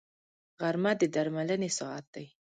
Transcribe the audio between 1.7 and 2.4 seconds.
ساعت دی